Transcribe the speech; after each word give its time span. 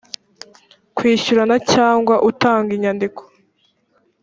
kwishyurana 0.95 1.55
cyangwa 1.73 2.15
utanga 2.29 2.69
inyandiko 2.77 3.21